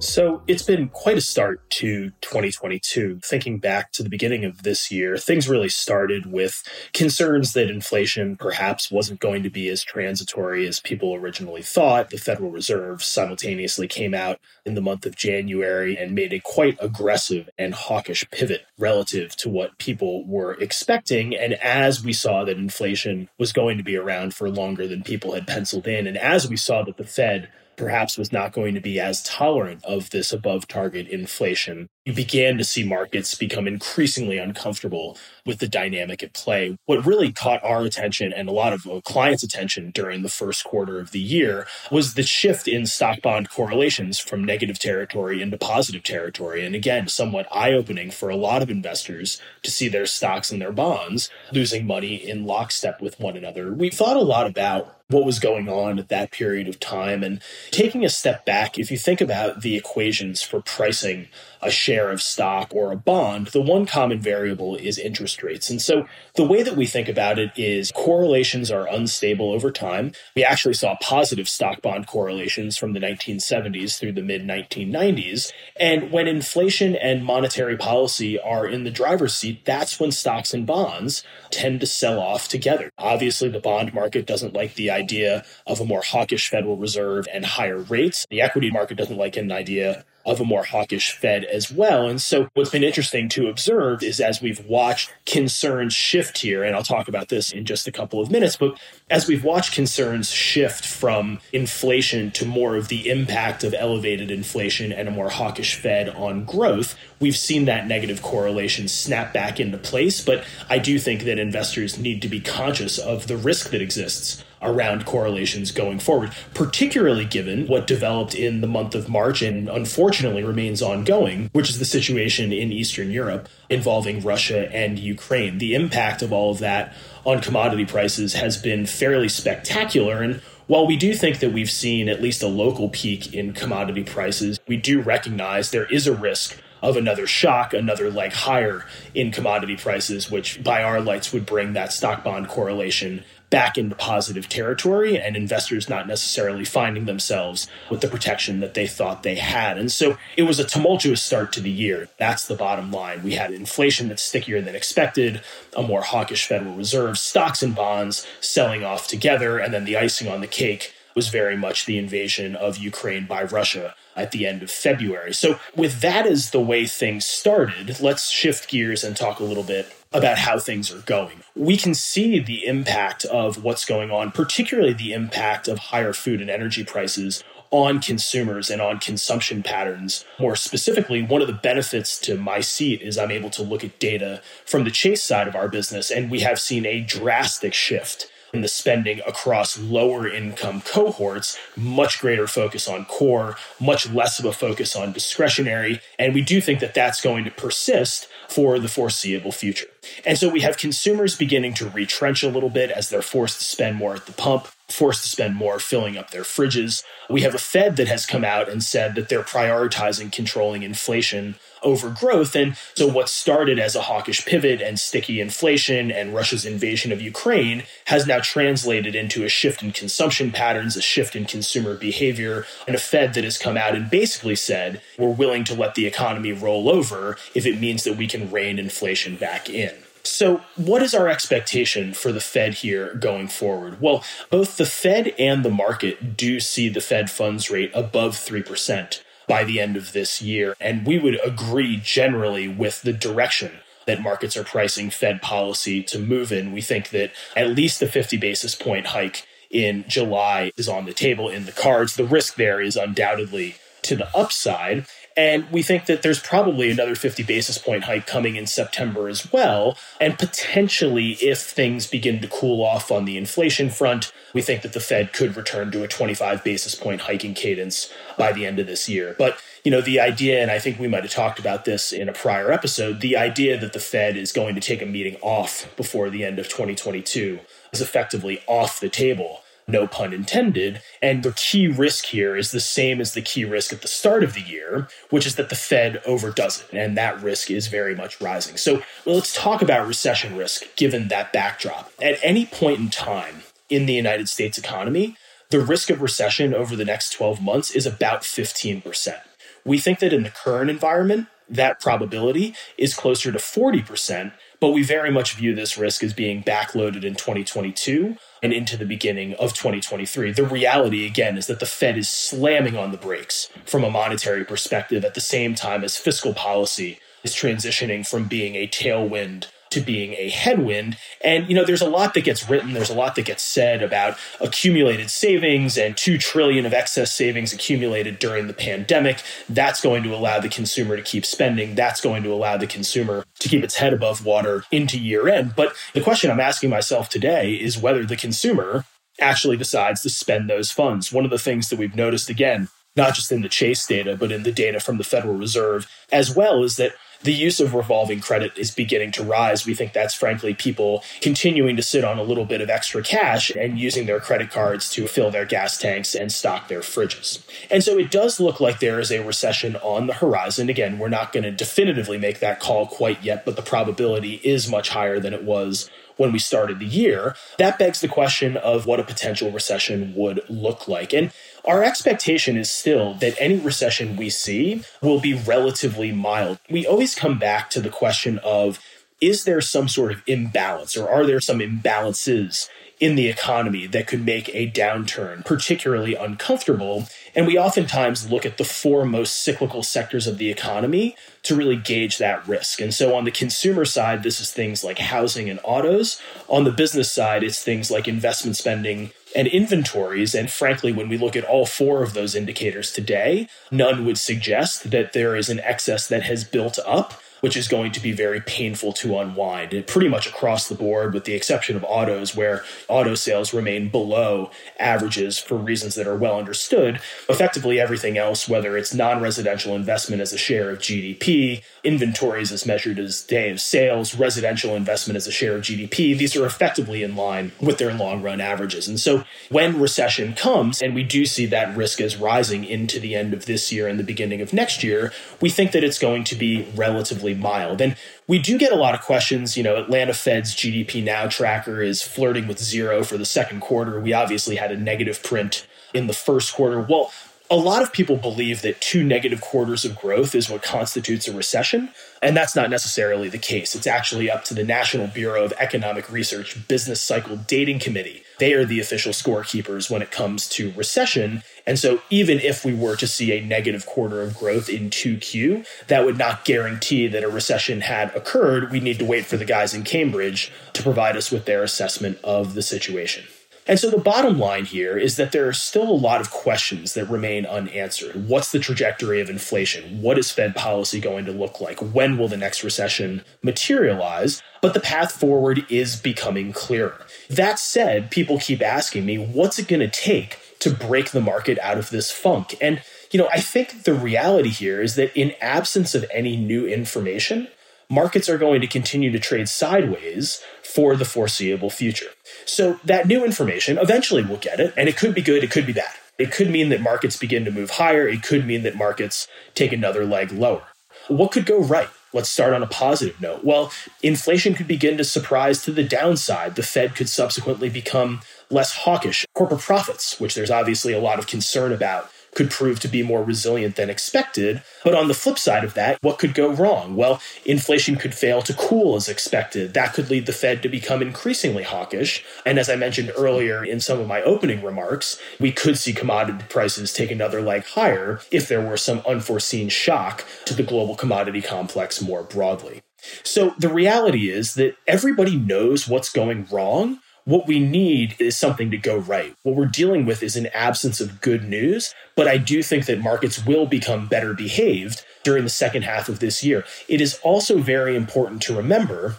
So 0.00 0.42
it's 0.46 0.62
been 0.62 0.88
quite 0.88 1.18
a 1.18 1.20
start 1.20 1.68
to 1.72 2.08
2022. 2.22 3.20
Thinking 3.22 3.58
back 3.58 3.92
to 3.92 4.02
the 4.02 4.08
beginning 4.08 4.46
of 4.46 4.62
this 4.62 4.90
year, 4.90 5.18
things 5.18 5.46
really 5.46 5.68
started 5.68 6.24
with 6.24 6.62
concerns 6.94 7.52
that 7.52 7.68
inflation 7.68 8.36
perhaps 8.36 8.90
wasn't 8.90 9.20
going 9.20 9.42
to 9.42 9.50
be 9.50 9.68
as 9.68 9.84
transitory 9.84 10.66
as 10.66 10.80
people 10.80 11.14
originally 11.14 11.60
thought. 11.60 12.08
The 12.08 12.16
Federal 12.16 12.50
Reserve 12.50 13.02
simultaneously 13.02 13.88
came 13.88 14.14
out 14.14 14.40
in 14.64 14.74
the 14.74 14.80
month 14.80 15.04
of 15.04 15.16
January 15.16 15.98
and 15.98 16.14
made 16.14 16.32
a 16.32 16.40
quite 16.40 16.78
aggressive 16.80 17.50
and 17.58 17.74
hawkish 17.74 18.24
pivot 18.30 18.64
relative 18.78 19.36
to 19.36 19.50
what 19.50 19.76
people 19.76 20.26
were 20.26 20.54
expecting. 20.54 21.36
And 21.36 21.52
as 21.56 22.02
we 22.02 22.14
saw 22.14 22.42
that 22.46 22.56
inflation 22.56 23.28
was 23.38 23.52
going 23.52 23.76
to 23.76 23.84
be 23.84 23.96
around 23.96 24.32
for 24.32 24.48
longer 24.48 24.88
than 24.88 25.02
people 25.02 25.34
had 25.34 25.46
penciled 25.46 25.86
in, 25.86 26.06
and 26.06 26.16
as 26.16 26.48
we 26.48 26.56
saw 26.56 26.82
that 26.84 26.96
the 26.96 27.04
Fed 27.04 27.50
perhaps 27.80 28.18
was 28.18 28.30
not 28.30 28.52
going 28.52 28.74
to 28.74 28.80
be 28.80 29.00
as 29.00 29.22
tolerant 29.22 29.82
of 29.86 30.10
this 30.10 30.32
above 30.32 30.68
target 30.68 31.08
inflation 31.08 31.88
you 32.06 32.14
began 32.14 32.56
to 32.56 32.64
see 32.64 32.82
markets 32.82 33.34
become 33.34 33.66
increasingly 33.66 34.38
uncomfortable 34.38 35.18
with 35.44 35.58
the 35.58 35.68
dynamic 35.68 36.22
at 36.22 36.32
play. 36.32 36.76
What 36.86 37.04
really 37.04 37.30
caught 37.30 37.62
our 37.62 37.82
attention 37.82 38.32
and 38.32 38.48
a 38.48 38.52
lot 38.52 38.72
of 38.72 38.86
uh, 38.86 39.00
clients' 39.04 39.42
attention 39.42 39.90
during 39.90 40.22
the 40.22 40.30
first 40.30 40.64
quarter 40.64 40.98
of 40.98 41.10
the 41.10 41.20
year 41.20 41.66
was 41.90 42.14
the 42.14 42.22
shift 42.22 42.66
in 42.66 42.86
stock 42.86 43.20
bond 43.20 43.50
correlations 43.50 44.18
from 44.18 44.44
negative 44.44 44.78
territory 44.78 45.42
into 45.42 45.58
positive 45.58 46.02
territory. 46.02 46.64
And 46.64 46.74
again, 46.74 47.08
somewhat 47.08 47.46
eye 47.54 47.72
opening 47.72 48.10
for 48.10 48.30
a 48.30 48.36
lot 48.36 48.62
of 48.62 48.70
investors 48.70 49.40
to 49.62 49.70
see 49.70 49.88
their 49.88 50.06
stocks 50.06 50.50
and 50.50 50.60
their 50.60 50.72
bonds 50.72 51.28
losing 51.52 51.86
money 51.86 52.14
in 52.14 52.46
lockstep 52.46 53.02
with 53.02 53.20
one 53.20 53.36
another. 53.36 53.72
We 53.72 53.90
thought 53.90 54.16
a 54.16 54.20
lot 54.20 54.46
about 54.46 54.96
what 55.10 55.24
was 55.24 55.38
going 55.38 55.68
on 55.68 55.98
at 55.98 56.08
that 56.08 56.30
period 56.30 56.68
of 56.68 56.80
time. 56.80 57.22
And 57.22 57.40
taking 57.70 58.04
a 58.04 58.08
step 58.08 58.44
back, 58.46 58.78
if 58.78 58.90
you 58.90 58.96
think 58.96 59.20
about 59.20 59.60
the 59.62 59.76
equations 59.76 60.42
for 60.42 60.62
pricing 60.62 61.28
a 61.62 61.70
share 61.70 62.10
of 62.10 62.22
stock 62.22 62.74
or 62.74 62.92
a 62.92 62.96
bond, 62.96 63.48
the 63.48 63.60
one 63.60 63.86
common 63.86 64.20
variable 64.20 64.76
is 64.76 64.98
interest 64.98 65.42
rates. 65.42 65.70
And 65.70 65.80
so 65.80 66.06
the 66.34 66.44
way 66.44 66.62
that 66.62 66.76
we 66.76 66.86
think 66.86 67.08
about 67.08 67.38
it 67.38 67.50
is 67.56 67.92
correlations 67.92 68.70
are 68.70 68.88
unstable 68.88 69.52
over 69.52 69.70
time. 69.70 70.12
We 70.34 70.44
actually 70.44 70.74
saw 70.74 70.96
positive 71.00 71.48
stock 71.48 71.82
bond 71.82 72.06
correlations 72.06 72.76
from 72.76 72.92
the 72.92 73.00
1970s 73.00 73.98
through 73.98 74.12
the 74.12 74.22
mid 74.22 74.42
1990s. 74.42 75.52
And 75.78 76.10
when 76.10 76.28
inflation 76.28 76.96
and 76.96 77.24
monetary 77.24 77.76
policy 77.76 78.38
are 78.40 78.66
in 78.66 78.84
the 78.84 78.90
driver's 78.90 79.34
seat, 79.34 79.64
that's 79.64 80.00
when 80.00 80.12
stocks 80.12 80.54
and 80.54 80.66
bonds 80.66 81.24
tend 81.50 81.80
to 81.80 81.86
sell 81.86 82.20
off 82.20 82.48
together. 82.48 82.90
Obviously, 82.98 83.48
the 83.48 83.60
bond 83.60 83.92
market 83.92 84.26
doesn't 84.26 84.54
like 84.54 84.74
the 84.74 84.90
idea 84.90 85.44
of 85.66 85.80
a 85.80 85.84
more 85.84 86.02
hawkish 86.02 86.48
Federal 86.48 86.76
Reserve 86.76 87.26
and 87.32 87.44
higher 87.44 87.78
rates. 87.78 88.26
The 88.30 88.40
equity 88.40 88.70
market 88.70 88.96
doesn't 88.96 89.16
like 89.16 89.36
an 89.36 89.52
idea 89.52 90.04
of 90.30 90.40
a 90.40 90.44
more 90.44 90.62
hawkish 90.62 91.10
Fed 91.10 91.44
as 91.44 91.72
well. 91.72 92.06
And 92.06 92.22
so 92.22 92.48
what's 92.54 92.70
been 92.70 92.84
interesting 92.84 93.28
to 93.30 93.48
observe 93.48 94.02
is 94.02 94.20
as 94.20 94.40
we've 94.40 94.64
watched 94.64 95.12
concerns 95.26 95.92
shift 95.92 96.38
here, 96.38 96.62
and 96.62 96.76
I'll 96.76 96.84
talk 96.84 97.08
about 97.08 97.28
this 97.28 97.50
in 97.50 97.64
just 97.64 97.88
a 97.88 97.92
couple 97.92 98.20
of 98.20 98.30
minutes, 98.30 98.56
but 98.56 98.78
as 99.10 99.26
we've 99.26 99.42
watched 99.42 99.74
concerns 99.74 100.30
shift 100.30 100.86
from 100.86 101.40
inflation 101.52 102.30
to 102.32 102.46
more 102.46 102.76
of 102.76 102.86
the 102.86 103.10
impact 103.10 103.64
of 103.64 103.74
elevated 103.74 104.30
inflation 104.30 104.92
and 104.92 105.08
a 105.08 105.10
more 105.10 105.30
hawkish 105.30 105.74
Fed 105.74 106.08
on 106.10 106.44
growth, 106.44 106.96
we've 107.18 107.36
seen 107.36 107.64
that 107.64 107.88
negative 107.88 108.22
correlation 108.22 108.86
snap 108.86 109.32
back 109.32 109.58
into 109.58 109.78
place. 109.78 110.24
But 110.24 110.44
I 110.68 110.78
do 110.78 111.00
think 111.00 111.24
that 111.24 111.40
investors 111.40 111.98
need 111.98 112.22
to 112.22 112.28
be 112.28 112.38
conscious 112.38 112.98
of 112.98 113.26
the 113.26 113.36
risk 113.36 113.70
that 113.70 113.82
exists 113.82 114.44
around 114.62 115.06
correlations 115.06 115.72
going 115.72 115.98
forward, 115.98 116.32
particularly 116.54 117.24
given 117.24 117.66
what 117.66 117.86
developed 117.86 118.34
in 118.34 118.60
the 118.60 118.66
month 118.66 118.94
of 118.94 119.08
March 119.08 119.42
and 119.42 119.68
unfortunately 119.68 120.42
remains 120.42 120.82
ongoing, 120.82 121.48
which 121.52 121.70
is 121.70 121.78
the 121.78 121.84
situation 121.84 122.52
in 122.52 122.72
Eastern 122.72 123.10
Europe 123.10 123.48
involving 123.68 124.20
Russia 124.20 124.70
and 124.72 124.98
Ukraine. 124.98 125.58
The 125.58 125.74
impact 125.74 126.22
of 126.22 126.32
all 126.32 126.50
of 126.50 126.58
that 126.58 126.94
on 127.24 127.40
commodity 127.40 127.86
prices 127.86 128.34
has 128.34 128.56
been 128.56 128.86
fairly 128.86 129.28
spectacular. 129.28 130.22
And 130.22 130.40
while 130.66 130.86
we 130.86 130.96
do 130.96 131.14
think 131.14 131.40
that 131.40 131.52
we've 131.52 131.70
seen 131.70 132.08
at 132.08 132.22
least 132.22 132.42
a 132.42 132.48
local 132.48 132.88
peak 132.90 133.34
in 133.34 133.52
commodity 133.52 134.04
prices, 134.04 134.60
we 134.66 134.76
do 134.76 135.00
recognize 135.00 135.70
there 135.70 135.86
is 135.86 136.06
a 136.06 136.14
risk 136.14 136.56
of 136.82 136.96
another 136.96 137.26
shock, 137.26 137.74
another 137.74 138.10
leg 138.10 138.32
higher 138.32 138.86
in 139.14 139.30
commodity 139.30 139.76
prices, 139.76 140.30
which 140.30 140.62
by 140.62 140.82
our 140.82 141.00
lights 141.00 141.32
would 141.32 141.44
bring 141.44 141.74
that 141.74 141.92
stock 141.92 142.24
bond 142.24 142.48
correlation 142.48 143.22
back 143.50 143.76
into 143.76 143.96
positive 143.96 144.48
territory 144.48 145.18
and 145.18 145.36
investors 145.36 145.88
not 145.88 146.06
necessarily 146.06 146.64
finding 146.64 147.04
themselves 147.04 147.66
with 147.90 148.00
the 148.00 148.08
protection 148.08 148.60
that 148.60 148.74
they 148.74 148.86
thought 148.86 149.22
they 149.22 149.34
had. 149.34 149.76
And 149.76 149.90
so 149.90 150.16
it 150.36 150.44
was 150.44 150.60
a 150.60 150.64
tumultuous 150.64 151.22
start 151.22 151.52
to 151.54 151.60
the 151.60 151.70
year. 151.70 152.08
That's 152.16 152.46
the 152.46 152.54
bottom 152.54 152.92
line. 152.92 153.22
We 153.22 153.34
had 153.34 153.52
inflation 153.52 154.08
that's 154.08 154.22
stickier 154.22 154.62
than 154.62 154.76
expected, 154.76 155.42
a 155.76 155.82
more 155.82 156.02
hawkish 156.02 156.46
Federal 156.46 156.76
Reserve, 156.76 157.18
stocks 157.18 157.62
and 157.62 157.74
bonds 157.74 158.26
selling 158.40 158.84
off 158.84 159.08
together, 159.08 159.58
and 159.58 159.74
then 159.74 159.84
the 159.84 159.96
icing 159.96 160.28
on 160.28 160.40
the 160.40 160.46
cake 160.46 160.94
was 161.14 161.28
very 161.28 161.56
much 161.56 161.86
the 161.86 161.98
invasion 161.98 162.56
of 162.56 162.78
Ukraine 162.78 163.26
by 163.26 163.44
Russia 163.44 163.94
at 164.16 164.32
the 164.32 164.46
end 164.46 164.62
of 164.62 164.70
February. 164.70 165.32
So, 165.32 165.58
with 165.74 166.00
that 166.00 166.26
as 166.26 166.50
the 166.50 166.60
way 166.60 166.86
things 166.86 167.26
started, 167.26 168.00
let's 168.00 168.30
shift 168.30 168.68
gears 168.68 169.04
and 169.04 169.16
talk 169.16 169.40
a 169.40 169.44
little 169.44 169.62
bit 169.62 169.94
about 170.12 170.38
how 170.38 170.58
things 170.58 170.92
are 170.92 171.00
going. 171.00 171.42
We 171.54 171.76
can 171.76 171.94
see 171.94 172.40
the 172.40 172.66
impact 172.66 173.24
of 173.26 173.62
what's 173.62 173.84
going 173.84 174.10
on, 174.10 174.32
particularly 174.32 174.92
the 174.92 175.12
impact 175.12 175.68
of 175.68 175.78
higher 175.78 176.12
food 176.12 176.40
and 176.40 176.50
energy 176.50 176.84
prices 176.84 177.44
on 177.70 178.00
consumers 178.00 178.68
and 178.68 178.82
on 178.82 178.98
consumption 178.98 179.62
patterns. 179.62 180.24
More 180.38 180.56
specifically, 180.56 181.22
one 181.22 181.40
of 181.40 181.46
the 181.46 181.52
benefits 181.52 182.18
to 182.20 182.36
my 182.36 182.60
seat 182.60 183.00
is 183.00 183.16
I'm 183.16 183.30
able 183.30 183.50
to 183.50 183.62
look 183.62 183.84
at 183.84 183.98
data 183.98 184.42
from 184.66 184.84
the 184.84 184.90
Chase 184.90 185.22
side 185.22 185.46
of 185.46 185.54
our 185.54 185.68
business, 185.68 186.10
and 186.10 186.30
we 186.30 186.40
have 186.40 186.58
seen 186.58 186.84
a 186.84 187.00
drastic 187.00 187.72
shift 187.72 188.28
in 188.52 188.60
the 188.60 188.68
spending 188.68 189.20
across 189.26 189.78
lower 189.78 190.28
income 190.28 190.80
cohorts, 190.80 191.58
much 191.76 192.20
greater 192.20 192.46
focus 192.46 192.88
on 192.88 193.04
core, 193.04 193.56
much 193.80 194.10
less 194.10 194.38
of 194.38 194.44
a 194.44 194.52
focus 194.52 194.96
on 194.96 195.12
discretionary. 195.12 196.00
And 196.18 196.34
we 196.34 196.42
do 196.42 196.60
think 196.60 196.80
that 196.80 196.94
that's 196.94 197.20
going 197.20 197.44
to 197.44 197.50
persist 197.50 198.28
for 198.48 198.78
the 198.78 198.88
foreseeable 198.88 199.52
future. 199.52 199.86
And 200.24 200.36
so 200.36 200.48
we 200.48 200.60
have 200.60 200.76
consumers 200.76 201.36
beginning 201.36 201.74
to 201.74 201.88
retrench 201.88 202.42
a 202.42 202.48
little 202.48 202.70
bit 202.70 202.90
as 202.90 203.08
they're 203.08 203.22
forced 203.22 203.58
to 203.58 203.64
spend 203.64 203.96
more 203.96 204.14
at 204.14 204.26
the 204.26 204.32
pump, 204.32 204.66
forced 204.88 205.22
to 205.22 205.28
spend 205.28 205.54
more 205.54 205.78
filling 205.78 206.16
up 206.16 206.30
their 206.30 206.42
fridges. 206.42 207.04
We 207.28 207.42
have 207.42 207.54
a 207.54 207.58
Fed 207.58 207.96
that 207.96 208.08
has 208.08 208.26
come 208.26 208.44
out 208.44 208.68
and 208.68 208.82
said 208.82 209.14
that 209.14 209.28
they're 209.28 209.42
prioritizing 209.42 210.32
controlling 210.32 210.82
inflation 210.82 211.56
over 211.82 212.10
growth. 212.10 212.54
And 212.54 212.76
so 212.94 213.06
what 213.06 213.28
started 213.28 213.78
as 213.78 213.94
a 213.94 214.02
hawkish 214.02 214.44
pivot 214.44 214.80
and 214.80 214.98
sticky 214.98 215.40
inflation 215.40 216.10
and 216.10 216.34
Russia's 216.34 216.64
invasion 216.64 217.12
of 217.12 217.20
Ukraine 217.20 217.84
has 218.06 218.26
now 218.26 218.40
translated 218.40 219.14
into 219.14 219.44
a 219.44 219.48
shift 219.48 219.82
in 219.82 219.92
consumption 219.92 220.50
patterns, 220.50 220.96
a 220.96 221.02
shift 221.02 221.36
in 221.36 221.44
consumer 221.44 221.94
behavior, 221.96 222.66
and 222.86 222.96
a 222.96 222.98
Fed 222.98 223.34
that 223.34 223.44
has 223.44 223.58
come 223.58 223.76
out 223.76 223.94
and 223.94 224.10
basically 224.10 224.56
said, 224.56 225.00
we're 225.18 225.30
willing 225.30 225.64
to 225.64 225.74
let 225.74 225.94
the 225.94 226.06
economy 226.06 226.52
roll 226.52 226.88
over 226.88 227.36
if 227.54 227.66
it 227.66 227.80
means 227.80 228.04
that 228.04 228.16
we 228.16 228.26
can 228.26 228.50
rein 228.50 228.78
inflation 228.78 229.36
back 229.36 229.68
in. 229.68 229.94
So, 230.22 230.60
what 230.76 231.02
is 231.02 231.14
our 231.14 231.28
expectation 231.28 232.12
for 232.12 232.30
the 232.30 232.40
Fed 232.40 232.74
here 232.74 233.14
going 233.14 233.48
forward? 233.48 234.00
Well, 234.00 234.22
both 234.50 234.76
the 234.76 234.84
Fed 234.84 235.34
and 235.38 235.64
the 235.64 235.70
market 235.70 236.36
do 236.36 236.60
see 236.60 236.88
the 236.88 237.00
Fed 237.00 237.30
funds 237.30 237.70
rate 237.70 237.90
above 237.94 238.36
3% 238.36 239.22
by 239.50 239.64
the 239.64 239.80
end 239.80 239.96
of 239.96 240.12
this 240.12 240.40
year. 240.40 240.76
And 240.80 241.04
we 241.04 241.18
would 241.18 241.44
agree 241.44 241.96
generally 241.96 242.68
with 242.68 243.02
the 243.02 243.12
direction 243.12 243.80
that 244.06 244.22
markets 244.22 244.56
are 244.56 244.62
pricing 244.62 245.10
Fed 245.10 245.42
policy 245.42 246.04
to 246.04 246.20
move 246.20 246.52
in. 246.52 246.70
We 246.70 246.80
think 246.80 247.10
that 247.10 247.32
at 247.56 247.70
least 247.70 248.00
a 248.00 248.06
50 248.06 248.36
basis 248.36 248.76
point 248.76 249.08
hike 249.08 249.48
in 249.68 250.04
July 250.06 250.70
is 250.76 250.88
on 250.88 251.04
the 251.04 251.12
table 251.12 251.48
in 251.48 251.66
the 251.66 251.72
cards. 251.72 252.14
The 252.14 252.24
risk 252.24 252.54
there 252.54 252.80
is 252.80 252.94
undoubtedly 252.94 253.74
to 254.10 254.16
the 254.16 254.36
upside. 254.36 255.06
And 255.36 255.70
we 255.70 255.82
think 255.82 256.06
that 256.06 256.22
there's 256.22 256.40
probably 256.40 256.90
another 256.90 257.14
50 257.14 257.44
basis 257.44 257.78
point 257.78 258.04
hike 258.04 258.26
coming 258.26 258.56
in 258.56 258.66
September 258.66 259.28
as 259.28 259.50
well. 259.52 259.96
And 260.20 260.36
potentially, 260.36 261.30
if 261.40 261.60
things 261.60 262.08
begin 262.08 262.40
to 262.40 262.48
cool 262.48 262.84
off 262.84 263.12
on 263.12 263.24
the 263.24 263.36
inflation 263.36 263.88
front, 263.88 264.32
we 264.52 264.62
think 264.62 264.82
that 264.82 264.92
the 264.92 265.00
Fed 265.00 265.32
could 265.32 265.56
return 265.56 265.92
to 265.92 266.02
a 266.02 266.08
25 266.08 266.64
basis 266.64 266.96
point 266.96 267.22
hiking 267.22 267.54
cadence 267.54 268.12
by 268.36 268.50
the 268.50 268.66
end 268.66 268.80
of 268.80 268.88
this 268.88 269.08
year. 269.08 269.36
But 269.38 269.62
you 269.84 269.90
know, 269.90 270.00
the 270.00 270.20
idea, 270.20 270.60
and 270.60 270.70
I 270.70 270.78
think 270.80 270.98
we 270.98 271.08
might 271.08 271.22
have 271.22 271.32
talked 271.32 271.58
about 271.58 271.84
this 271.84 272.12
in 272.12 272.28
a 272.28 272.34
prior 272.34 272.70
episode, 272.72 273.20
the 273.20 273.36
idea 273.36 273.78
that 273.78 273.92
the 273.92 274.00
Fed 274.00 274.36
is 274.36 274.52
going 274.52 274.74
to 274.74 274.80
take 274.80 275.00
a 275.00 275.06
meeting 275.06 275.36
off 275.40 275.94
before 275.96 276.28
the 276.28 276.44
end 276.44 276.58
of 276.58 276.68
2022 276.68 277.60
is 277.92 278.02
effectively 278.02 278.60
off 278.66 279.00
the 279.00 279.08
table 279.08 279.62
no 279.86 280.06
pun 280.06 280.32
intended. 280.32 281.02
And 281.20 281.42
the 281.42 281.52
key 281.52 281.88
risk 281.88 282.26
here 282.26 282.56
is 282.56 282.70
the 282.70 282.80
same 282.80 283.20
as 283.20 283.34
the 283.34 283.42
key 283.42 283.64
risk 283.64 283.92
at 283.92 284.02
the 284.02 284.08
start 284.08 284.42
of 284.42 284.54
the 284.54 284.60
year, 284.60 285.08
which 285.30 285.46
is 285.46 285.56
that 285.56 285.68
the 285.68 285.76
Fed 285.76 286.22
overdoes 286.26 286.84
it. 286.84 286.96
And 286.96 287.16
that 287.16 287.42
risk 287.42 287.70
is 287.70 287.88
very 287.88 288.14
much 288.14 288.40
rising. 288.40 288.76
So 288.76 289.02
well, 289.24 289.36
let's 289.36 289.54
talk 289.54 289.82
about 289.82 290.06
recession 290.06 290.56
risk 290.56 290.84
given 290.96 291.28
that 291.28 291.52
backdrop. 291.52 292.12
At 292.20 292.38
any 292.42 292.66
point 292.66 292.98
in 292.98 293.10
time 293.10 293.62
in 293.88 294.06
the 294.06 294.14
United 294.14 294.48
States 294.48 294.78
economy, 294.78 295.36
the 295.70 295.80
risk 295.80 296.10
of 296.10 296.20
recession 296.20 296.74
over 296.74 296.96
the 296.96 297.04
next 297.04 297.30
12 297.30 297.62
months 297.62 297.90
is 297.92 298.06
about 298.06 298.42
15%. 298.42 299.40
We 299.84 299.98
think 299.98 300.18
that 300.18 300.32
in 300.32 300.42
the 300.42 300.50
current 300.50 300.90
environment, 300.90 301.46
that 301.68 302.00
probability 302.00 302.74
is 302.98 303.14
closer 303.14 303.52
to 303.52 303.58
40%, 303.58 304.52
but 304.80 304.90
we 304.90 305.02
very 305.02 305.30
much 305.30 305.54
view 305.54 305.74
this 305.74 305.98
risk 305.98 306.24
as 306.24 306.32
being 306.32 306.62
backloaded 306.62 307.22
in 307.22 307.34
2022 307.34 308.36
and 308.62 308.72
into 308.72 308.96
the 308.96 309.04
beginning 309.04 309.54
of 309.54 309.74
2023. 309.74 310.52
The 310.52 310.64
reality, 310.64 311.26
again, 311.26 311.58
is 311.58 311.66
that 311.66 311.80
the 311.80 311.86
Fed 311.86 312.16
is 312.16 312.28
slamming 312.28 312.96
on 312.96 313.12
the 313.12 313.18
brakes 313.18 313.68
from 313.84 314.04
a 314.04 314.10
monetary 314.10 314.64
perspective 314.64 315.24
at 315.24 315.34
the 315.34 315.40
same 315.40 315.74
time 315.74 316.02
as 316.02 316.16
fiscal 316.16 316.54
policy 316.54 317.18
is 317.44 317.54
transitioning 317.54 318.26
from 318.26 318.48
being 318.48 318.74
a 318.74 318.88
tailwind 318.88 319.66
to 319.90 320.00
being 320.00 320.34
a 320.34 320.48
headwind. 320.48 321.16
And, 321.42 321.68
you 321.68 321.74
know, 321.74 321.84
there's 321.84 322.00
a 322.00 322.08
lot 322.08 322.34
that 322.34 322.44
gets 322.44 322.68
written, 322.68 322.92
there's 322.92 323.10
a 323.10 323.14
lot 323.14 323.34
that 323.34 323.44
gets 323.44 323.62
said 323.62 324.02
about 324.02 324.36
accumulated 324.60 325.30
savings 325.30 325.98
and 325.98 326.16
2 326.16 326.38
trillion 326.38 326.86
of 326.86 326.94
excess 326.94 327.32
savings 327.32 327.72
accumulated 327.72 328.38
during 328.38 328.66
the 328.66 328.72
pandemic. 328.72 329.42
That's 329.68 330.00
going 330.00 330.22
to 330.22 330.34
allow 330.34 330.60
the 330.60 330.68
consumer 330.68 331.16
to 331.16 331.22
keep 331.22 331.44
spending. 331.44 331.94
That's 331.94 332.20
going 332.20 332.42
to 332.44 332.52
allow 332.52 332.76
the 332.76 332.86
consumer 332.86 333.44
to 333.58 333.68
keep 333.68 333.84
its 333.84 333.96
head 333.96 334.12
above 334.12 334.44
water 334.44 334.84
into 334.90 335.18
year 335.18 335.48
end. 335.48 335.74
But 335.76 335.94
the 336.14 336.20
question 336.20 336.50
I'm 336.50 336.60
asking 336.60 336.90
myself 336.90 337.28
today 337.28 337.74
is 337.74 337.98
whether 337.98 338.24
the 338.24 338.36
consumer 338.36 339.04
actually 339.40 339.76
decides 339.76 340.22
to 340.22 340.30
spend 340.30 340.68
those 340.68 340.90
funds. 340.90 341.32
One 341.32 341.44
of 341.44 341.50
the 341.50 341.58
things 341.58 341.88
that 341.88 341.98
we've 341.98 342.14
noticed 342.14 342.50
again, 342.50 342.88
not 343.16 343.34
just 343.34 343.50
in 343.50 343.62
the 343.62 343.68
Chase 343.68 344.06
data, 344.06 344.36
but 344.36 344.52
in 344.52 344.62
the 344.62 344.72
data 344.72 345.00
from 345.00 345.18
the 345.18 345.24
Federal 345.24 345.54
Reserve 345.54 346.08
as 346.30 346.54
well, 346.54 346.84
is 346.84 346.96
that 346.96 347.14
the 347.42 347.52
use 347.52 347.80
of 347.80 347.94
revolving 347.94 348.40
credit 348.40 348.72
is 348.76 348.90
beginning 348.90 349.32
to 349.32 349.42
rise. 349.42 349.86
We 349.86 349.94
think 349.94 350.12
that's 350.12 350.34
frankly 350.34 350.74
people 350.74 351.24
continuing 351.40 351.96
to 351.96 352.02
sit 352.02 352.24
on 352.24 352.38
a 352.38 352.42
little 352.42 352.66
bit 352.66 352.80
of 352.80 352.90
extra 352.90 353.22
cash 353.22 353.70
and 353.70 353.98
using 353.98 354.26
their 354.26 354.40
credit 354.40 354.70
cards 354.70 355.10
to 355.10 355.26
fill 355.26 355.50
their 355.50 355.64
gas 355.64 355.98
tanks 355.98 356.34
and 356.34 356.52
stock 356.52 356.88
their 356.88 357.00
fridges. 357.00 357.62
And 357.90 358.04
so 358.04 358.18
it 358.18 358.30
does 358.30 358.60
look 358.60 358.80
like 358.80 359.00
there 359.00 359.20
is 359.20 359.32
a 359.32 359.42
recession 359.42 359.96
on 359.96 360.26
the 360.26 360.34
horizon. 360.34 360.88
Again, 360.88 361.18
we're 361.18 361.28
not 361.28 361.52
going 361.52 361.64
to 361.64 361.70
definitively 361.70 362.38
make 362.38 362.60
that 362.60 362.80
call 362.80 363.06
quite 363.06 363.42
yet, 363.42 363.64
but 363.64 363.76
the 363.76 363.82
probability 363.82 364.60
is 364.62 364.90
much 364.90 365.08
higher 365.08 365.40
than 365.40 365.54
it 365.54 365.64
was 365.64 366.10
when 366.36 366.52
we 366.52 366.58
started 366.58 366.98
the 366.98 367.06
year. 367.06 367.54
That 367.78 367.98
begs 367.98 368.22
the 368.22 368.28
question 368.28 368.78
of 368.78 369.04
what 369.04 369.20
a 369.20 369.24
potential 369.24 369.70
recession 369.70 370.32
would 370.34 370.62
look 370.70 371.06
like. 371.06 371.34
And 371.34 371.52
our 371.84 372.04
expectation 372.04 372.76
is 372.76 372.90
still 372.90 373.34
that 373.34 373.54
any 373.58 373.78
recession 373.78 374.36
we 374.36 374.50
see 374.50 375.02
will 375.22 375.40
be 375.40 375.54
relatively 375.54 376.32
mild. 376.32 376.78
We 376.88 377.06
always 377.06 377.34
come 377.34 377.58
back 377.58 377.90
to 377.90 378.00
the 378.00 378.10
question 378.10 378.58
of 378.58 378.98
is 379.40 379.64
there 379.64 379.80
some 379.80 380.08
sort 380.08 380.32
of 380.32 380.42
imbalance 380.46 381.16
or 381.16 381.28
are 381.28 381.46
there 381.46 381.60
some 381.60 381.78
imbalances 381.78 382.88
in 383.20 383.34
the 383.34 383.48
economy 383.48 384.06
that 384.06 384.26
could 384.26 384.44
make 384.44 384.74
a 384.74 384.90
downturn 384.90 385.64
particularly 385.64 386.34
uncomfortable. 386.34 387.28
And 387.54 387.66
we 387.66 387.78
oftentimes 387.78 388.50
look 388.50 388.64
at 388.64 388.78
the 388.78 388.84
four 388.84 389.26
most 389.26 389.62
cyclical 389.62 390.02
sectors 390.02 390.46
of 390.46 390.56
the 390.56 390.70
economy 390.70 391.36
to 391.64 391.76
really 391.76 391.96
gauge 391.96 392.38
that 392.38 392.66
risk. 392.66 393.00
And 393.00 393.12
so 393.12 393.34
on 393.34 393.44
the 393.44 393.50
consumer 393.50 394.06
side, 394.06 394.42
this 394.42 394.58
is 394.58 394.72
things 394.72 395.04
like 395.04 395.18
housing 395.18 395.68
and 395.68 395.78
autos. 395.84 396.40
On 396.68 396.84
the 396.84 396.90
business 396.90 397.30
side, 397.30 397.62
it's 397.62 397.84
things 397.84 398.10
like 398.10 398.26
investment 398.26 398.76
spending 398.76 399.32
and 399.54 399.68
inventories. 399.68 400.54
And 400.54 400.70
frankly, 400.70 401.12
when 401.12 401.28
we 401.28 401.38
look 401.38 401.56
at 401.56 401.64
all 401.64 401.86
four 401.86 402.22
of 402.22 402.34
those 402.34 402.54
indicators 402.54 403.12
today, 403.12 403.68
none 403.90 404.24
would 404.24 404.38
suggest 404.38 405.10
that 405.10 405.32
there 405.32 405.56
is 405.56 405.68
an 405.68 405.80
excess 405.80 406.28
that 406.28 406.42
has 406.44 406.64
built 406.64 406.98
up 407.04 407.40
which 407.60 407.76
is 407.76 407.88
going 407.88 408.12
to 408.12 408.20
be 408.20 408.32
very 408.32 408.60
painful 408.60 409.12
to 409.12 409.38
unwind. 409.38 409.90
Pretty 410.06 410.28
much 410.28 410.46
across 410.46 410.88
the 410.88 410.94
board, 410.94 411.34
with 411.34 411.44
the 411.44 411.54
exception 411.54 411.96
of 411.96 412.04
autos, 412.04 412.56
where 412.56 412.82
auto 413.08 413.34
sales 413.34 413.72
remain 413.72 414.08
below 414.08 414.70
averages 414.98 415.58
for 415.58 415.76
reasons 415.76 416.14
that 416.14 416.26
are 416.26 416.36
well 416.36 416.58
understood. 416.58 417.20
Effectively, 417.48 418.00
everything 418.00 418.38
else, 418.38 418.68
whether 418.68 418.96
it's 418.96 419.14
non 419.14 419.40
residential 419.40 419.94
investment 419.94 420.42
as 420.42 420.52
a 420.52 420.58
share 420.58 420.90
of 420.90 420.98
GDP, 420.98 421.82
inventories 422.04 422.72
as 422.72 422.86
measured 422.86 423.18
as 423.18 423.42
day 423.42 423.70
of 423.70 423.80
sales, 423.80 424.34
residential 424.34 424.94
investment 424.94 425.36
as 425.36 425.46
a 425.46 425.52
share 425.52 425.76
of 425.76 425.82
GDP, 425.82 426.36
these 426.36 426.56
are 426.56 426.66
effectively 426.66 427.22
in 427.22 427.36
line 427.36 427.72
with 427.80 427.98
their 427.98 428.14
long 428.14 428.42
run 428.42 428.60
averages. 428.60 429.08
And 429.08 429.18
so 429.18 429.44
when 429.68 430.00
recession 430.00 430.54
comes, 430.54 431.02
and 431.02 431.14
we 431.14 431.22
do 431.22 431.44
see 431.46 431.66
that 431.66 431.96
risk 431.96 432.20
as 432.20 432.36
rising 432.36 432.84
into 432.84 433.20
the 433.20 433.34
end 433.34 433.52
of 433.52 433.66
this 433.66 433.92
year 433.92 434.08
and 434.08 434.18
the 434.18 434.24
beginning 434.24 434.60
of 434.60 434.72
next 434.72 435.02
year, 435.02 435.32
we 435.60 435.70
think 435.70 435.92
that 435.92 436.04
it's 436.04 436.18
going 436.18 436.44
to 436.44 436.54
be 436.54 436.86
relatively 436.94 437.49
relatively 437.50 437.70
mild. 437.70 438.00
And 438.00 438.16
we 438.46 438.58
do 438.58 438.78
get 438.78 438.92
a 438.92 438.96
lot 438.96 439.14
of 439.14 439.20
questions. 439.20 439.76
You 439.76 439.82
know, 439.82 439.96
Atlanta 439.96 440.34
Fed's 440.34 440.74
GDP 440.74 441.22
Now 441.22 441.46
tracker 441.46 442.02
is 442.02 442.22
flirting 442.22 442.66
with 442.66 442.78
zero 442.78 443.22
for 443.24 443.36
the 443.36 443.44
second 443.44 443.80
quarter. 443.80 444.20
We 444.20 444.32
obviously 444.32 444.76
had 444.76 444.92
a 444.92 444.96
negative 444.96 445.42
print 445.42 445.86
in 446.14 446.26
the 446.26 446.32
first 446.32 446.74
quarter. 446.74 447.00
Well, 447.00 447.32
a 447.72 447.76
lot 447.76 448.02
of 448.02 448.12
people 448.12 448.36
believe 448.36 448.82
that 448.82 449.00
two 449.00 449.22
negative 449.22 449.60
quarters 449.60 450.04
of 450.04 450.18
growth 450.18 450.56
is 450.56 450.68
what 450.68 450.82
constitutes 450.82 451.46
a 451.46 451.52
recession. 451.52 452.10
And 452.42 452.56
that's 452.56 452.74
not 452.74 452.90
necessarily 452.90 453.48
the 453.48 453.58
case. 453.58 453.94
It's 453.94 454.08
actually 454.08 454.50
up 454.50 454.64
to 454.64 454.74
the 454.74 454.82
National 454.82 455.28
Bureau 455.28 455.64
of 455.64 455.72
Economic 455.78 456.32
Research 456.32 456.88
Business 456.88 457.20
Cycle 457.20 457.56
Dating 457.56 458.00
Committee. 458.00 458.42
They 458.58 458.72
are 458.72 458.84
the 458.84 458.98
official 458.98 459.32
scorekeepers 459.32 460.10
when 460.10 460.20
it 460.20 460.32
comes 460.32 460.68
to 460.70 460.92
recession. 460.92 461.62
And 461.86 461.98
so, 461.98 462.20
even 462.28 462.58
if 462.58 462.84
we 462.84 462.92
were 462.92 463.16
to 463.16 463.26
see 463.26 463.52
a 463.52 463.64
negative 463.64 464.04
quarter 464.04 464.42
of 464.42 464.56
growth 464.56 464.88
in 464.88 465.08
2Q, 465.08 465.86
that 466.08 466.24
would 466.24 466.38
not 466.38 466.64
guarantee 466.64 467.28
that 467.28 467.44
a 467.44 467.48
recession 467.48 468.00
had 468.00 468.34
occurred. 468.34 468.90
We 468.90 469.00
need 469.00 469.18
to 469.20 469.24
wait 469.24 469.46
for 469.46 469.56
the 469.56 469.64
guys 469.64 469.94
in 469.94 470.02
Cambridge 470.02 470.72
to 470.94 471.02
provide 471.02 471.36
us 471.36 471.50
with 471.50 471.66
their 471.66 471.82
assessment 471.82 472.38
of 472.42 472.74
the 472.74 472.82
situation. 472.82 473.44
And 473.90 473.98
so 473.98 474.08
the 474.08 474.18
bottom 474.18 474.56
line 474.56 474.84
here 474.84 475.18
is 475.18 475.34
that 475.34 475.50
there 475.50 475.66
are 475.66 475.72
still 475.72 476.08
a 476.08 476.12
lot 476.12 476.40
of 476.40 476.52
questions 476.52 477.14
that 477.14 477.28
remain 477.28 477.66
unanswered. 477.66 478.46
What's 478.48 478.70
the 478.70 478.78
trajectory 478.78 479.40
of 479.40 479.50
inflation? 479.50 480.22
What 480.22 480.38
is 480.38 480.52
Fed 480.52 480.76
policy 480.76 481.18
going 481.18 481.44
to 481.46 481.50
look 481.50 481.80
like? 481.80 481.98
When 481.98 482.38
will 482.38 482.46
the 482.46 482.56
next 482.56 482.84
recession 482.84 483.42
materialize? 483.64 484.62
But 484.80 484.94
the 484.94 485.00
path 485.00 485.32
forward 485.32 485.84
is 485.90 486.14
becoming 486.14 486.72
clearer. 486.72 487.26
That 487.48 487.80
said, 487.80 488.30
people 488.30 488.60
keep 488.60 488.80
asking 488.80 489.26
me, 489.26 489.38
what's 489.38 489.80
it 489.80 489.88
going 489.88 489.98
to 489.98 490.08
take 490.08 490.60
to 490.78 490.90
break 490.90 491.32
the 491.32 491.40
market 491.40 491.76
out 491.80 491.98
of 491.98 492.10
this 492.10 492.30
funk? 492.30 492.76
And, 492.80 493.02
you 493.32 493.40
know, 493.40 493.48
I 493.52 493.58
think 493.58 494.04
the 494.04 494.14
reality 494.14 494.70
here 494.70 495.02
is 495.02 495.16
that 495.16 495.36
in 495.36 495.52
absence 495.60 496.14
of 496.14 496.24
any 496.32 496.56
new 496.56 496.86
information, 496.86 497.66
markets 498.10 498.48
are 498.48 498.58
going 498.58 498.80
to 498.80 498.86
continue 498.86 499.30
to 499.30 499.38
trade 499.38 499.68
sideways 499.68 500.62
for 500.82 501.16
the 501.16 501.24
foreseeable 501.24 501.90
future. 501.90 502.30
So 502.66 502.98
that 503.04 503.26
new 503.26 503.44
information, 503.44 503.96
eventually 503.96 504.44
we'll 504.44 504.58
get 504.58 504.80
it, 504.80 504.92
and 504.96 505.08
it 505.08 505.16
could 505.16 505.34
be 505.34 505.42
good, 505.42 505.64
it 505.64 505.70
could 505.70 505.86
be 505.86 505.92
bad. 505.92 506.12
It 506.38 506.52
could 506.52 506.70
mean 506.70 506.88
that 506.88 507.00
markets 507.00 507.36
begin 507.36 507.64
to 507.64 507.70
move 507.70 507.90
higher, 507.90 508.26
it 508.26 508.42
could 508.42 508.66
mean 508.66 508.82
that 508.82 508.96
markets 508.96 509.46
take 509.74 509.92
another 509.92 510.26
leg 510.26 510.52
lower. 510.52 510.82
What 511.28 511.52
could 511.52 511.66
go 511.66 511.80
right? 511.80 512.08
Let's 512.32 512.48
start 512.48 512.72
on 512.72 512.82
a 512.82 512.86
positive 512.86 513.40
note. 513.40 513.64
Well, 513.64 513.92
inflation 514.22 514.74
could 514.74 514.86
begin 514.86 515.16
to 515.18 515.24
surprise 515.24 515.82
to 515.82 515.92
the 515.92 516.04
downside. 516.04 516.76
The 516.76 516.82
Fed 516.82 517.16
could 517.16 517.28
subsequently 517.28 517.88
become 517.88 518.40
less 518.70 518.94
hawkish. 518.94 519.44
Corporate 519.54 519.80
profits, 519.80 520.38
which 520.38 520.54
there's 520.54 520.70
obviously 520.70 521.12
a 521.12 521.20
lot 521.20 521.38
of 521.38 521.46
concern 521.46 521.92
about, 521.92 522.30
could 522.54 522.70
prove 522.70 523.00
to 523.00 523.08
be 523.08 523.22
more 523.22 523.42
resilient 523.42 523.96
than 523.96 524.10
expected. 524.10 524.82
But 525.04 525.14
on 525.14 525.28
the 525.28 525.34
flip 525.34 525.58
side 525.58 525.84
of 525.84 525.94
that, 525.94 526.18
what 526.22 526.38
could 526.38 526.54
go 526.54 526.70
wrong? 526.70 527.16
Well, 527.16 527.40
inflation 527.64 528.16
could 528.16 528.34
fail 528.34 528.62
to 528.62 528.74
cool 528.74 529.16
as 529.16 529.28
expected. 529.28 529.94
That 529.94 530.14
could 530.14 530.30
lead 530.30 530.46
the 530.46 530.52
Fed 530.52 530.82
to 530.82 530.88
become 530.88 531.22
increasingly 531.22 531.82
hawkish. 531.82 532.44
And 532.66 532.78
as 532.78 532.90
I 532.90 532.96
mentioned 532.96 533.32
earlier 533.36 533.84
in 533.84 534.00
some 534.00 534.20
of 534.20 534.26
my 534.26 534.42
opening 534.42 534.82
remarks, 534.82 535.40
we 535.58 535.72
could 535.72 535.98
see 535.98 536.12
commodity 536.12 536.64
prices 536.68 537.12
take 537.12 537.30
another 537.30 537.60
leg 537.60 537.84
higher 537.84 538.40
if 538.50 538.68
there 538.68 538.80
were 538.80 538.96
some 538.96 539.22
unforeseen 539.26 539.88
shock 539.88 540.44
to 540.66 540.74
the 540.74 540.82
global 540.82 541.14
commodity 541.14 541.62
complex 541.62 542.20
more 542.20 542.42
broadly. 542.42 543.02
So 543.42 543.74
the 543.78 543.88
reality 543.88 544.50
is 544.50 544.74
that 544.74 544.96
everybody 545.06 545.56
knows 545.56 546.08
what's 546.08 546.32
going 546.32 546.66
wrong 546.70 547.18
what 547.44 547.66
we 547.66 547.78
need 547.78 548.36
is 548.38 548.56
something 548.56 548.90
to 548.90 548.96
go 548.96 549.18
right. 549.18 549.54
What 549.62 549.74
we're 549.74 549.86
dealing 549.86 550.26
with 550.26 550.42
is 550.42 550.56
an 550.56 550.68
absence 550.68 551.20
of 551.20 551.40
good 551.40 551.64
news, 551.64 552.14
but 552.36 552.46
I 552.46 552.58
do 552.58 552.82
think 552.82 553.06
that 553.06 553.20
markets 553.20 553.64
will 553.64 553.86
become 553.86 554.26
better 554.26 554.54
behaved 554.54 555.24
during 555.42 555.64
the 555.64 555.70
second 555.70 556.02
half 556.02 556.28
of 556.28 556.40
this 556.40 556.62
year. 556.62 556.84
It 557.08 557.20
is 557.20 557.38
also 557.42 557.78
very 557.78 558.16
important 558.16 558.62
to 558.62 558.76
remember 558.76 559.36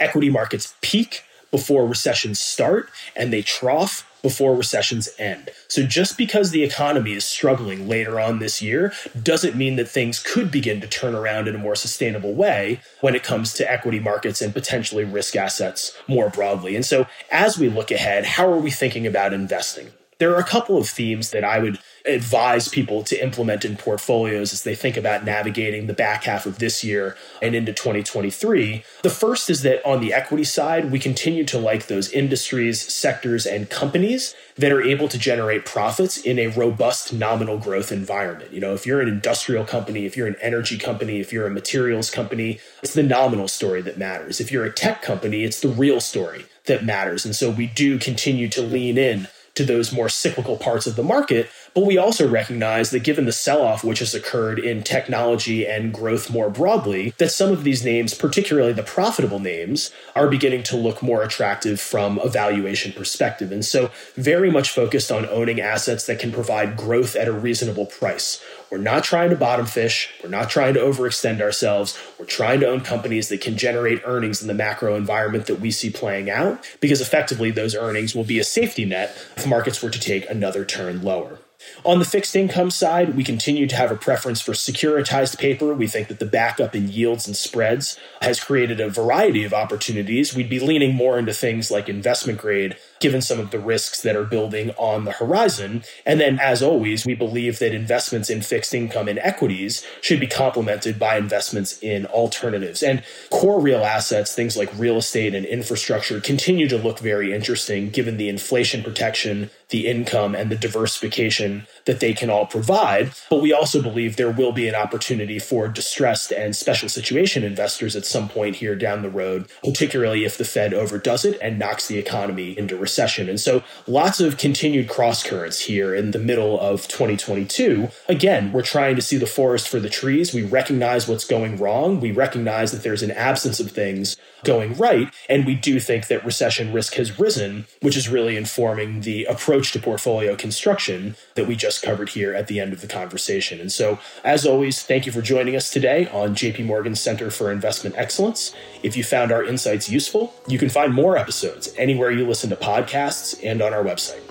equity 0.00 0.30
markets 0.30 0.74
peak 0.80 1.22
before 1.50 1.86
recessions 1.86 2.40
start 2.40 2.90
and 3.14 3.32
they 3.32 3.42
trough 3.42 4.10
before 4.24 4.56
recessions 4.56 5.10
end. 5.18 5.50
So 5.68 5.82
just 5.82 6.16
because 6.16 6.50
the 6.50 6.64
economy 6.64 7.12
is 7.12 7.26
struggling 7.26 7.86
later 7.86 8.18
on 8.18 8.38
this 8.38 8.62
year 8.62 8.90
doesn't 9.22 9.54
mean 9.54 9.76
that 9.76 9.86
things 9.86 10.18
could 10.18 10.50
begin 10.50 10.80
to 10.80 10.88
turn 10.88 11.14
around 11.14 11.46
in 11.46 11.54
a 11.54 11.58
more 11.58 11.76
sustainable 11.76 12.32
way 12.32 12.80
when 13.02 13.14
it 13.14 13.22
comes 13.22 13.52
to 13.54 13.70
equity 13.70 14.00
markets 14.00 14.40
and 14.40 14.54
potentially 14.54 15.04
risk 15.04 15.36
assets 15.36 15.94
more 16.08 16.30
broadly. 16.30 16.74
And 16.74 16.86
so 16.86 17.06
as 17.30 17.58
we 17.58 17.68
look 17.68 17.90
ahead, 17.90 18.24
how 18.24 18.50
are 18.50 18.56
we 18.56 18.70
thinking 18.70 19.06
about 19.06 19.34
investing? 19.34 19.88
There 20.18 20.34
are 20.34 20.40
a 20.40 20.44
couple 20.44 20.78
of 20.78 20.88
themes 20.88 21.30
that 21.32 21.44
I 21.44 21.58
would 21.58 21.78
advise 22.06 22.68
people 22.68 23.02
to 23.02 23.22
implement 23.22 23.64
in 23.64 23.76
portfolios 23.76 24.52
as 24.52 24.62
they 24.62 24.74
think 24.74 24.96
about 24.96 25.24
navigating 25.24 25.86
the 25.86 25.94
back 25.94 26.24
half 26.24 26.44
of 26.44 26.58
this 26.58 26.84
year 26.84 27.16
and 27.40 27.54
into 27.54 27.72
2023. 27.72 28.84
The 29.02 29.10
first 29.10 29.48
is 29.48 29.62
that 29.62 29.84
on 29.86 30.00
the 30.00 30.12
equity 30.12 30.44
side, 30.44 30.90
we 30.90 30.98
continue 30.98 31.44
to 31.46 31.58
like 31.58 31.86
those 31.86 32.10
industries, 32.12 32.80
sectors, 32.92 33.46
and 33.46 33.70
companies 33.70 34.34
that 34.56 34.70
are 34.70 34.82
able 34.82 35.08
to 35.08 35.18
generate 35.18 35.64
profits 35.64 36.18
in 36.18 36.38
a 36.38 36.48
robust 36.48 37.12
nominal 37.12 37.58
growth 37.58 37.90
environment. 37.90 38.52
You 38.52 38.60
know, 38.60 38.74
if 38.74 38.86
you're 38.86 39.00
an 39.00 39.08
industrial 39.08 39.64
company, 39.64 40.04
if 40.04 40.16
you're 40.16 40.28
an 40.28 40.36
energy 40.42 40.76
company, 40.76 41.20
if 41.20 41.32
you're 41.32 41.46
a 41.46 41.50
materials 41.50 42.10
company, 42.10 42.60
it's 42.82 42.94
the 42.94 43.02
nominal 43.02 43.48
story 43.48 43.80
that 43.82 43.98
matters. 43.98 44.40
If 44.40 44.52
you're 44.52 44.64
a 44.64 44.72
tech 44.72 45.00
company, 45.00 45.42
it's 45.42 45.60
the 45.60 45.68
real 45.68 46.00
story 46.00 46.44
that 46.66 46.84
matters. 46.84 47.24
And 47.24 47.34
so 47.34 47.50
we 47.50 47.66
do 47.66 47.98
continue 47.98 48.48
to 48.50 48.62
lean 48.62 48.98
in 48.98 49.28
to 49.54 49.64
those 49.64 49.92
more 49.92 50.08
cyclical 50.08 50.56
parts 50.56 50.86
of 50.86 50.96
the 50.96 51.02
market. 51.02 51.48
But 51.74 51.86
we 51.86 51.98
also 51.98 52.28
recognize 52.28 52.90
that 52.90 53.02
given 53.02 53.24
the 53.24 53.32
sell 53.32 53.60
off 53.60 53.82
which 53.82 53.98
has 53.98 54.14
occurred 54.14 54.60
in 54.60 54.84
technology 54.84 55.66
and 55.66 55.92
growth 55.92 56.30
more 56.30 56.48
broadly, 56.48 57.14
that 57.18 57.32
some 57.32 57.50
of 57.50 57.64
these 57.64 57.84
names, 57.84 58.14
particularly 58.14 58.72
the 58.72 58.84
profitable 58.84 59.40
names, 59.40 59.90
are 60.14 60.28
beginning 60.28 60.62
to 60.64 60.76
look 60.76 61.02
more 61.02 61.24
attractive 61.24 61.80
from 61.80 62.18
a 62.18 62.28
valuation 62.28 62.92
perspective. 62.92 63.50
And 63.50 63.64
so, 63.64 63.90
very 64.14 64.52
much 64.52 64.70
focused 64.70 65.10
on 65.10 65.26
owning 65.26 65.60
assets 65.60 66.06
that 66.06 66.20
can 66.20 66.30
provide 66.30 66.76
growth 66.76 67.16
at 67.16 67.26
a 67.26 67.32
reasonable 67.32 67.86
price. 67.86 68.40
We're 68.70 68.78
not 68.78 69.02
trying 69.02 69.30
to 69.30 69.36
bottom 69.36 69.66
fish. 69.66 70.10
We're 70.22 70.30
not 70.30 70.50
trying 70.50 70.74
to 70.74 70.80
overextend 70.80 71.40
ourselves. 71.40 71.98
We're 72.18 72.26
trying 72.26 72.60
to 72.60 72.68
own 72.68 72.82
companies 72.82 73.28
that 73.28 73.40
can 73.40 73.56
generate 73.56 74.00
earnings 74.04 74.42
in 74.42 74.48
the 74.48 74.54
macro 74.54 74.94
environment 74.94 75.46
that 75.46 75.60
we 75.60 75.72
see 75.72 75.90
playing 75.90 76.30
out, 76.30 76.64
because 76.80 77.00
effectively 77.00 77.50
those 77.50 77.74
earnings 77.74 78.14
will 78.14 78.24
be 78.24 78.38
a 78.38 78.44
safety 78.44 78.84
net 78.84 79.16
if 79.36 79.46
markets 79.46 79.82
were 79.82 79.90
to 79.90 80.00
take 80.00 80.30
another 80.30 80.64
turn 80.64 81.02
lower. 81.02 81.40
On 81.84 81.98
the 81.98 82.04
fixed 82.04 82.34
income 82.34 82.70
side, 82.70 83.16
we 83.16 83.24
continue 83.24 83.66
to 83.66 83.76
have 83.76 83.90
a 83.90 83.96
preference 83.96 84.40
for 84.40 84.52
securitized 84.52 85.38
paper. 85.38 85.74
We 85.74 85.86
think 85.86 86.08
that 86.08 86.18
the 86.18 86.26
backup 86.26 86.74
in 86.74 86.88
yields 86.88 87.26
and 87.26 87.36
spreads 87.36 87.98
has 88.22 88.40
created 88.40 88.80
a 88.80 88.88
variety 88.88 89.44
of 89.44 89.52
opportunities. 89.52 90.34
We'd 90.34 90.48
be 90.48 90.60
leaning 90.60 90.94
more 90.94 91.18
into 91.18 91.34
things 91.34 91.70
like 91.70 91.88
investment 91.88 92.38
grade 92.38 92.76
given 93.00 93.20
some 93.20 93.38
of 93.38 93.50
the 93.50 93.58
risks 93.58 94.00
that 94.00 94.16
are 94.16 94.24
building 94.24 94.70
on 94.78 95.04
the 95.04 95.12
horizon. 95.12 95.82
And 96.06 96.18
then, 96.18 96.38
as 96.38 96.62
always, 96.62 97.04
we 97.04 97.14
believe 97.14 97.58
that 97.58 97.74
investments 97.74 98.30
in 98.30 98.40
fixed 98.40 98.72
income 98.72 99.08
and 99.08 99.18
equities 99.18 99.86
should 100.00 100.20
be 100.20 100.26
complemented 100.26 100.98
by 100.98 101.18
investments 101.18 101.78
in 101.82 102.06
alternatives. 102.06 102.82
And 102.82 103.02
core 103.30 103.60
real 103.60 103.84
assets, 103.84 104.34
things 104.34 104.56
like 104.56 104.70
real 104.78 104.96
estate 104.96 105.34
and 105.34 105.44
infrastructure, 105.44 106.18
continue 106.20 106.66
to 106.68 106.78
look 106.78 106.98
very 106.98 107.34
interesting 107.34 107.90
given 107.90 108.16
the 108.16 108.30
inflation 108.30 108.82
protection, 108.82 109.50
the 109.70 109.86
income, 109.86 110.34
and 110.34 110.50
the 110.50 110.56
diversification 110.56 111.66
that 111.86 112.00
they 112.00 112.12
can 112.12 112.30
all 112.30 112.46
provide. 112.46 113.12
But 113.30 113.42
we 113.42 113.52
also 113.52 113.82
believe 113.82 114.16
there 114.16 114.30
will 114.30 114.52
be 114.52 114.68
an 114.68 114.74
opportunity 114.74 115.38
for 115.38 115.68
distressed 115.68 116.32
and 116.32 116.54
special 116.54 116.88
situation 116.88 117.44
investors 117.44 117.96
at 117.96 118.04
some 118.04 118.28
point 118.28 118.56
here 118.56 118.74
down 118.74 119.02
the 119.02 119.10
road, 119.10 119.48
particularly 119.62 120.24
if 120.24 120.38
the 120.38 120.44
Fed 120.44 120.74
overdoes 120.74 121.24
it 121.24 121.38
and 121.40 121.58
knocks 121.58 121.86
the 121.86 121.98
economy 121.98 122.56
into 122.56 122.76
recession. 122.76 123.28
And 123.28 123.40
so 123.40 123.62
lots 123.86 124.20
of 124.20 124.38
continued 124.38 124.88
cross 124.88 125.22
currents 125.22 125.60
here 125.60 125.94
in 125.94 126.10
the 126.10 126.18
middle 126.18 126.58
of 126.60 126.86
2022. 126.88 127.88
Again, 128.08 128.52
we're 128.52 128.62
trying 128.62 128.96
to 128.96 129.02
see 129.02 129.16
the 129.16 129.26
forest 129.26 129.68
for 129.68 129.80
the 129.80 129.88
trees. 129.88 130.34
We 130.34 130.42
recognize 130.42 131.08
what's 131.08 131.26
going 131.26 131.56
wrong. 131.56 132.00
We 132.00 132.12
recognize 132.12 132.72
that 132.72 132.82
there's 132.82 133.02
an 133.02 133.10
absence 133.10 133.60
of 133.60 133.70
things 133.70 134.16
going 134.44 134.74
right. 134.74 135.12
And 135.28 135.46
we 135.46 135.54
do 135.54 135.80
think 135.80 136.08
that 136.08 136.24
recession 136.24 136.72
risk 136.72 136.94
has 136.94 137.18
risen, 137.18 137.66
which 137.80 137.96
is 137.96 138.08
really 138.08 138.36
informing 138.36 139.00
the 139.00 139.24
approach 139.24 139.72
to 139.72 139.78
portfolio 139.78 140.36
construction 140.36 141.16
that 141.34 141.46
we 141.46 141.56
just 141.56 141.82
covered 141.82 142.10
here 142.10 142.34
at 142.34 142.46
the 142.46 142.60
end 142.60 142.72
of 142.72 142.80
the 142.80 142.86
conversation. 142.86 143.60
And 143.60 143.72
so, 143.72 143.98
as 144.22 144.46
always, 144.46 144.82
thank 144.82 145.06
you 145.06 145.12
for 145.12 145.22
joining 145.22 145.56
us 145.56 145.70
today 145.70 146.08
on 146.08 146.34
JP 146.34 146.66
Morgan 146.66 146.94
Center 146.94 147.30
for 147.30 147.50
Investment 147.50 147.96
Excellence. 147.96 148.54
If 148.82 148.96
you 148.96 149.04
found 149.04 149.32
our 149.32 149.44
insights 149.44 149.88
useful, 149.88 150.34
you 150.46 150.58
can 150.58 150.68
find 150.68 150.92
more 150.92 151.16
episodes 151.16 151.74
anywhere 151.76 152.10
you 152.10 152.26
listen 152.26 152.50
to 152.50 152.56
podcasts 152.56 153.38
and 153.42 153.62
on 153.62 153.72
our 153.72 153.82
website. 153.82 154.22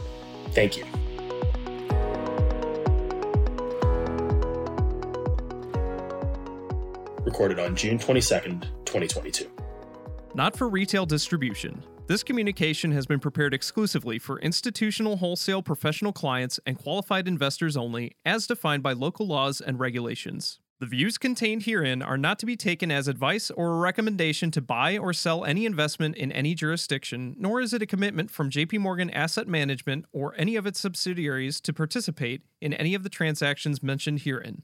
Thank 0.52 0.78
you. 0.78 0.86
Recorded 7.26 7.58
on 7.58 7.76
June 7.76 7.98
22nd, 7.98 8.62
2022. 8.86 9.63
Not 10.36 10.58
for 10.58 10.68
retail 10.68 11.06
distribution. 11.06 11.84
This 12.08 12.24
communication 12.24 12.92
has 12.92 13.06
been 13.06 13.20
prepared 13.20 13.54
exclusively 13.54 14.18
for 14.18 14.40
institutional 14.40 15.18
wholesale 15.18 15.62
professional 15.62 16.12
clients 16.12 16.60
and 16.66 16.76
qualified 16.76 17.28
investors 17.28 17.78
only, 17.78 18.14
as 18.26 18.48
defined 18.48 18.82
by 18.82 18.94
local 18.94 19.28
laws 19.28 19.62
and 19.62 19.80
regulations. 19.80 20.60
The 20.80 20.88
views 20.88 21.20
contained 21.20 21.64
herein 21.64 22.02
are 22.02 22.18
not 22.18 22.40
to 22.40 22.48
be 22.48 22.58
taken 22.58 22.92
as 22.92 23.08
advice 23.08 23.52
or 23.52 23.74
a 23.74 23.78
recommendation 23.78 24.50
to 24.52 24.62
buy 24.62 24.98
or 24.98 25.14
sell 25.14 25.46
any 25.46 25.68
investment 25.68 26.18
in 26.18 26.32
any 26.32 26.56
jurisdiction, 26.56 27.36
nor 27.38 27.62
is 27.62 27.72
it 27.72 27.84
a 27.84 27.86
commitment 27.86 28.32
from 28.32 28.50
JP 28.50 28.80
Morgan 28.80 29.12
Asset 29.12 29.48
Management 29.48 30.06
or 30.12 30.34
any 30.36 30.56
of 30.56 30.66
its 30.66 30.80
subsidiaries 30.80 31.62
to 31.62 31.74
participate 31.74 32.42
in 32.60 32.74
any 32.74 32.96
of 32.96 33.04
the 33.04 33.10
transactions 33.10 33.84
mentioned 33.84 34.22
herein. 34.22 34.64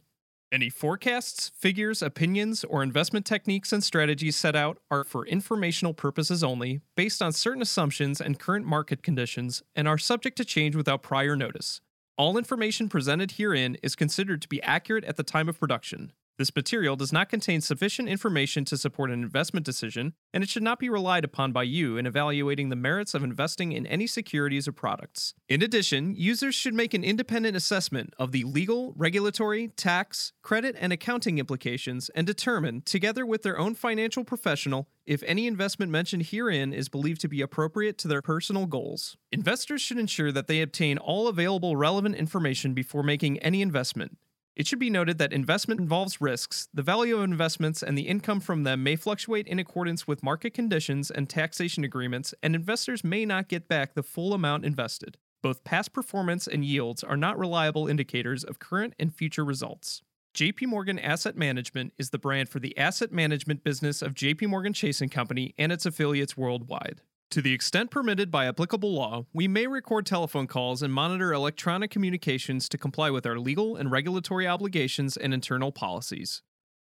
Any 0.52 0.72
forecasts, 0.72 1.50
figures, 1.50 2.02
opinions, 2.02 2.64
or 2.64 2.82
investment 2.82 3.24
techniques 3.24 3.72
and 3.72 3.84
strategies 3.84 4.36
set 4.36 4.56
out 4.56 4.80
are 4.90 5.04
for 5.04 5.28
informational 5.28 5.94
purposes 5.94 6.44
only, 6.44 6.82
based 6.96 7.22
on 7.22 7.34
certain 7.34 7.62
assumptions 7.62 8.20
and 8.20 8.40
current 8.40 8.66
market 8.66 9.04
conditions, 9.04 9.62
and 9.76 9.88
are 9.88 10.00
subject 10.00 10.38
to 10.38 10.46
change 10.46 10.76
without 10.76 11.04
prior 11.04 11.36
notice. 11.36 11.82
All 12.18 12.36
information 12.36 12.90
presented 12.90 13.34
herein 13.34 13.78
is 13.84 13.96
considered 13.96 14.42
to 14.42 14.48
be 14.48 14.62
accurate 14.64 15.04
at 15.04 15.18
the 15.18 15.24
time 15.24 15.50
of 15.50 15.60
production. 15.60 16.14
This 16.40 16.56
material 16.56 16.96
does 16.96 17.12
not 17.12 17.28
contain 17.28 17.60
sufficient 17.60 18.08
information 18.08 18.64
to 18.64 18.78
support 18.78 19.12
an 19.12 19.22
investment 19.22 19.66
decision, 19.66 20.14
and 20.34 20.42
it 20.42 20.50
should 20.50 20.64
not 20.64 20.80
be 20.80 20.88
relied 20.88 21.26
upon 21.26 21.52
by 21.52 21.64
you 21.64 21.98
in 21.98 22.06
evaluating 22.06 22.70
the 22.70 22.78
merits 22.78 23.14
of 23.14 23.26
investing 23.26 23.74
in 23.74 23.86
any 23.86 24.08
securities 24.08 24.66
or 24.66 24.72
products. 24.72 25.34
In 25.50 25.62
addition, 25.62 26.16
users 26.16 26.56
should 26.56 26.74
make 26.74 26.94
an 26.94 27.04
independent 27.04 27.58
assessment 27.58 28.14
of 28.18 28.32
the 28.32 28.46
legal, 28.46 28.94
regulatory, 28.96 29.68
tax, 29.76 30.32
credit, 30.42 30.78
and 30.80 30.94
accounting 30.94 31.40
implications 31.40 32.08
and 32.16 32.26
determine, 32.26 32.84
together 32.84 33.26
with 33.26 33.44
their 33.44 33.60
own 33.60 33.76
financial 33.76 34.24
professional, 34.24 34.88
if 35.06 35.22
any 35.24 35.46
investment 35.46 35.92
mentioned 35.92 36.28
herein 36.28 36.72
is 36.72 36.88
believed 36.88 37.20
to 37.20 37.28
be 37.28 37.42
appropriate 37.42 37.98
to 37.98 38.08
their 38.08 38.22
personal 38.22 38.66
goals. 38.66 39.18
Investors 39.34 39.82
should 39.82 39.98
ensure 39.98 40.32
that 40.32 40.48
they 40.48 40.62
obtain 40.62 40.98
all 41.00 41.28
available 41.28 41.76
relevant 41.76 42.16
information 42.16 42.74
before 42.74 43.04
making 43.04 43.40
any 43.40 43.62
investment. 43.62 44.18
It 44.60 44.68
should 44.68 44.78
be 44.78 44.90
noted 44.90 45.20
that 45.20 45.32
investment 45.32 45.80
involves 45.80 46.20
risks. 46.20 46.68
The 46.74 46.84
value 46.84 47.16
of 47.16 47.24
investments 47.24 47.82
and 47.82 47.98
the 47.98 48.10
income 48.10 48.42
from 48.42 48.66
them 48.66 48.84
may 48.84 48.98
fluctuate 48.98 49.48
in 49.48 49.58
accordance 49.58 50.06
with 50.06 50.22
market 50.22 50.54
conditions 50.54 51.10
and 51.10 51.30
taxation 51.30 51.86
agreements, 51.86 52.34
and 52.44 52.54
investors 52.54 53.02
may 53.02 53.24
not 53.24 53.48
get 53.48 53.70
back 53.70 53.94
the 53.94 54.04
full 54.04 54.34
amount 54.34 54.66
invested. 54.66 55.18
Both 55.42 55.64
past 55.64 55.94
performance 55.94 56.46
and 56.46 56.66
yields 56.66 57.06
are 57.06 57.16
not 57.16 57.40
reliable 57.40 57.88
indicators 57.88 58.44
of 58.44 58.60
current 58.60 58.96
and 59.00 59.16
future 59.16 59.46
results. 59.46 60.02
JP 60.36 60.68
Morgan 60.68 61.00
Asset 61.00 61.38
Management 61.38 61.94
is 61.98 62.10
the 62.10 62.20
brand 62.20 62.50
for 62.50 62.60
the 62.60 62.78
asset 62.78 63.14
management 63.14 63.64
business 63.64 64.02
of 64.02 64.14
JP 64.14 64.50
Morgan 64.50 64.74
Chase 64.74 65.02
& 65.08 65.10
Company 65.10 65.56
and 65.58 65.72
its 65.72 65.86
affiliates 65.86 66.36
worldwide. 66.36 67.00
To 67.32 67.42
the 67.44 67.54
extent 67.54 67.92
permitted 67.92 68.32
by 68.32 68.48
applicable 68.48 68.92
law, 68.92 69.28
we 69.34 69.48
may 69.48 69.68
record 69.68 70.08
telephone 70.08 70.48
calls 70.48 70.82
and 70.82 70.92
monitor 70.92 71.32
electronic 71.32 71.92
communications 71.92 72.68
to 72.70 72.78
comply 72.78 73.12
with 73.12 73.28
our 73.28 73.38
legal 73.38 73.76
and 73.76 73.92
regulatory 73.92 74.48
obligations 74.48 75.16
and 75.16 75.32
internal 75.32 75.72
policies. 75.72 76.42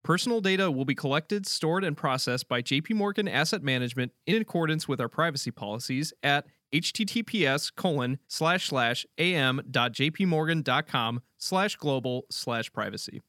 Personal 0.03 0.41
data 0.41 0.71
will 0.71 0.87
be 0.87 0.95
collected, 0.95 1.47
stored, 1.47 1.85
and 1.85 1.95
processed 1.95 2.49
by 2.49 2.63
JP 2.63 2.95
Morgan 2.95 3.29
Asset 3.29 3.63
Management 3.63 4.13
in 4.27 4.41
accordance 4.41 4.89
with 4.89 4.99
our 4.99 5.11
privacy 5.11 5.51
policies 5.51 6.15
at 6.23 6.47
https 6.73 7.71
colon 7.75 8.19
slash 8.27 8.69
slash 8.69 9.05
am.jpmorgan.com 9.19 11.21
slash 11.37 11.77
global 11.77 12.25
slash 12.31 12.73
privacy. 12.73 13.21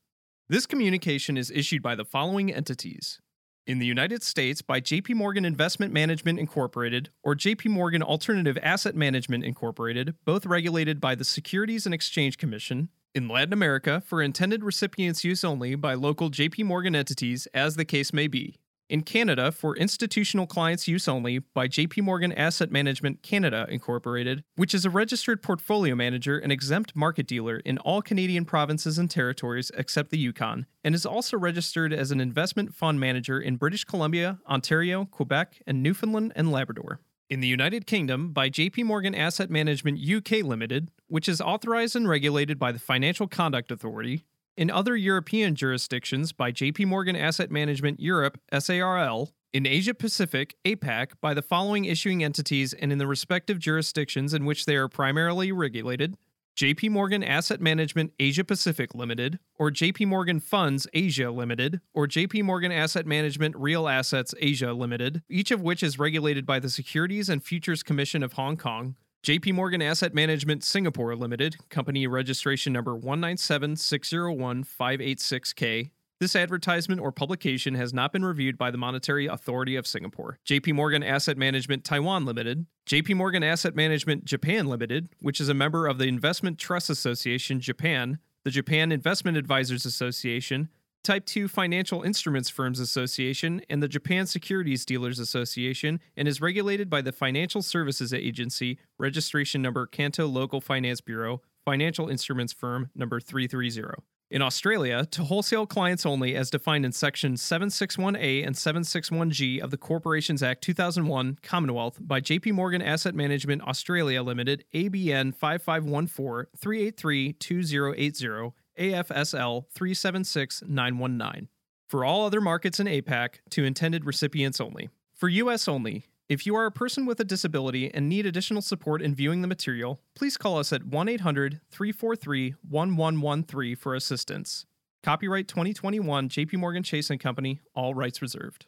This 0.47 0.65
communication 0.65 1.35
is 1.35 1.51
issued 1.51 1.83
by 1.83 1.95
the 1.95 2.05
following 2.05 2.53
entities 2.53 3.19
in 3.67 3.79
the 3.79 3.85
United 3.85 4.23
States 4.23 4.61
by 4.61 4.81
JP 4.81 5.15
Morgan 5.15 5.45
Investment 5.45 5.93
Management 5.93 6.39
Incorporated 6.39 7.09
or 7.23 7.35
JP 7.35 7.67
Morgan 7.69 8.01
Alternative 8.01 8.57
Asset 8.61 8.95
Management 8.95 9.43
Incorporated, 9.43 10.15
both 10.25 10.45
regulated 10.45 10.99
by 10.99 11.15
the 11.15 11.23
Securities 11.23 11.85
and 11.85 11.93
Exchange 11.93 12.37
Commission. 12.37 12.89
In 13.13 13.27
Latin 13.27 13.51
America, 13.51 14.01
for 14.05 14.21
intended 14.21 14.63
recipients' 14.63 15.25
use 15.25 15.43
only 15.43 15.75
by 15.75 15.95
local 15.95 16.31
JP 16.31 16.63
Morgan 16.63 16.95
entities, 16.95 17.45
as 17.53 17.75
the 17.75 17.83
case 17.83 18.13
may 18.13 18.27
be. 18.27 18.60
In 18.91 19.03
Canada, 19.03 19.53
for 19.53 19.73
institutional 19.77 20.45
clients' 20.45 20.85
use 20.85 21.07
only 21.07 21.39
by 21.39 21.69
JP 21.69 22.03
Morgan 22.03 22.33
Asset 22.33 22.73
Management 22.73 23.23
Canada 23.23 23.65
Incorporated, 23.69 24.43
which 24.57 24.73
is 24.73 24.83
a 24.83 24.89
registered 24.89 25.41
portfolio 25.41 25.95
manager 25.95 26.37
and 26.37 26.51
exempt 26.51 26.93
market 26.93 27.25
dealer 27.25 27.59
in 27.59 27.77
all 27.77 28.01
Canadian 28.01 28.43
provinces 28.43 28.97
and 28.97 29.09
territories 29.09 29.71
except 29.77 30.09
the 30.09 30.17
Yukon, 30.17 30.65
and 30.83 30.93
is 30.93 31.05
also 31.05 31.37
registered 31.37 31.93
as 31.93 32.11
an 32.11 32.19
investment 32.19 32.75
fund 32.75 32.99
manager 32.99 33.39
in 33.39 33.55
British 33.55 33.85
Columbia, 33.85 34.39
Ontario, 34.45 35.05
Quebec, 35.05 35.61
and 35.65 35.81
Newfoundland 35.81 36.33
and 36.35 36.51
Labrador. 36.51 36.99
In 37.29 37.39
the 37.39 37.47
United 37.47 37.87
Kingdom, 37.87 38.33
by 38.33 38.49
JP 38.49 38.83
Morgan 38.83 39.15
Asset 39.15 39.49
Management 39.49 40.01
UK 40.05 40.43
Limited, 40.43 40.91
which 41.07 41.29
is 41.29 41.39
authorized 41.39 41.95
and 41.95 42.09
regulated 42.09 42.59
by 42.59 42.73
the 42.73 42.77
Financial 42.79 43.25
Conduct 43.25 43.71
Authority, 43.71 44.25
in 44.57 44.69
other 44.69 44.95
European 44.95 45.55
jurisdictions 45.55 46.33
by 46.33 46.51
JP 46.51 46.87
Morgan 46.87 47.15
Asset 47.15 47.51
Management 47.51 47.99
Europe 47.99 48.39
SARL, 48.57 49.31
in 49.53 49.65
Asia 49.65 49.93
Pacific 49.93 50.55
APAC 50.63 51.11
by 51.19 51.33
the 51.33 51.41
following 51.41 51.85
issuing 51.85 52.23
entities 52.23 52.73
and 52.73 52.91
in 52.91 52.97
the 52.97 53.07
respective 53.07 53.59
jurisdictions 53.59 54.33
in 54.33 54.45
which 54.45 54.65
they 54.65 54.75
are 54.75 54.87
primarily 54.87 55.51
regulated 55.51 56.15
JP 56.57 56.91
Morgan 56.91 57.23
Asset 57.23 57.61
Management 57.61 58.11
Asia 58.19 58.43
Pacific 58.43 58.93
Limited, 58.93 59.39
or 59.57 59.71
JP 59.71 60.07
Morgan 60.07 60.39
Funds 60.39 60.85
Asia 60.93 61.31
Limited, 61.31 61.79
or 61.93 62.07
JP 62.07 62.43
Morgan 62.43 62.71
Asset 62.71 63.05
Management 63.05 63.55
Real 63.55 63.87
Assets 63.87 64.35
Asia 64.39 64.73
Limited, 64.73 65.23
each 65.29 65.49
of 65.51 65.61
which 65.61 65.81
is 65.81 65.97
regulated 65.97 66.45
by 66.45 66.59
the 66.59 66.69
Securities 66.69 67.29
and 67.29 67.43
Futures 67.43 67.83
Commission 67.83 68.21
of 68.21 68.33
Hong 68.33 68.57
Kong, 68.57 68.95
JP 69.23 69.53
Morgan 69.53 69.83
Asset 69.83 70.15
Management 70.15 70.63
Singapore 70.63 71.15
Limited, 71.15 71.55
company 71.69 72.07
registration 72.07 72.73
number 72.73 72.97
197601586K. 72.97 75.91
This 76.19 76.35
advertisement 76.35 76.99
or 76.99 77.11
publication 77.11 77.75
has 77.75 77.93
not 77.93 78.11
been 78.11 78.25
reviewed 78.25 78.57
by 78.57 78.71
the 78.71 78.79
Monetary 78.79 79.27
Authority 79.27 79.75
of 79.75 79.85
Singapore. 79.85 80.39
JP 80.47 80.73
Morgan 80.73 81.03
Asset 81.03 81.37
Management 81.37 81.83
Taiwan 81.83 82.25
Limited, 82.25 82.65
JP 82.89 83.17
Morgan 83.17 83.43
Asset 83.43 83.75
Management 83.75 84.25
Japan 84.25 84.65
Limited, 84.65 85.09
which 85.19 85.39
is 85.39 85.49
a 85.49 85.53
member 85.53 85.85
of 85.85 85.99
the 85.99 86.07
Investment 86.07 86.57
Trust 86.57 86.89
Association 86.89 87.59
Japan, 87.59 88.17
the 88.43 88.49
Japan 88.49 88.91
Investment 88.91 89.37
Advisors 89.37 89.85
Association, 89.85 90.69
Type 91.03 91.25
2 91.25 91.47
Financial 91.47 92.03
Instruments 92.03 92.49
Firms 92.49 92.79
Association, 92.79 93.63
and 93.71 93.81
the 93.81 93.87
Japan 93.87 94.27
Securities 94.27 94.85
Dealers 94.85 95.17
Association, 95.17 95.99
and 96.15 96.27
is 96.27 96.39
regulated 96.39 96.91
by 96.91 97.01
the 97.01 97.11
Financial 97.11 97.63
Services 97.63 98.13
Agency, 98.13 98.77
registration 98.99 99.63
number 99.63 99.87
Kanto 99.87 100.27
Local 100.27 100.61
Finance 100.61 101.01
Bureau, 101.01 101.41
Financial 101.65 102.07
Instruments 102.07 102.53
Firm 102.53 102.91
number 102.93 103.19
330. 103.19 103.99
In 104.29 104.43
Australia, 104.43 105.03
to 105.07 105.23
wholesale 105.23 105.65
clients 105.65 106.05
only 106.05 106.35
as 106.35 106.51
defined 106.51 106.85
in 106.85 106.91
Section 106.91 107.33
761A 107.33 108.45
and 108.45 108.55
761G 108.55 109.59
of 109.59 109.71
the 109.71 109.77
Corporations 109.77 110.43
Act 110.43 110.63
2001, 110.63 111.39
Commonwealth, 111.41 111.97
by 111.99 112.21
JP 112.21 112.53
Morgan 112.53 112.81
Asset 112.83 113.15
Management 113.15 113.63
Australia 113.63 114.21
Limited, 114.21 114.65
ABN 114.75 115.33
5514 115.33 116.45
383 116.55 117.33
2080 117.33 118.53
AFSL 118.79 119.65
376919. 119.71 121.47
For 121.87 122.05
all 122.05 122.25
other 122.25 122.41
markets 122.41 122.79
in 122.79 122.87
APAC, 122.87 123.35
to 123.49 123.65
intended 123.65 124.05
recipients 124.05 124.61
only. 124.61 124.89
For 125.13 125.27
US 125.29 125.67
only, 125.67 126.05
if 126.29 126.45
you 126.45 126.55
are 126.55 126.65
a 126.65 126.71
person 126.71 127.05
with 127.05 127.19
a 127.19 127.25
disability 127.25 127.93
and 127.93 128.07
need 128.07 128.25
additional 128.25 128.61
support 128.61 129.01
in 129.01 129.13
viewing 129.13 129.41
the 129.41 129.47
material, 129.49 129.99
please 130.15 130.37
call 130.37 130.57
us 130.57 130.71
at 130.71 130.85
1 130.85 131.09
800 131.09 131.59
343 131.69 132.55
1113 132.69 133.75
for 133.75 133.93
assistance. 133.93 134.65
Copyright 135.03 135.49
2021 135.49 136.29
JP 136.29 136.53
Morgan 136.53 136.83
Chase 136.83 137.09
and 137.09 137.19
Company, 137.19 137.59
all 137.75 137.93
rights 137.93 138.21
reserved. 138.21 138.67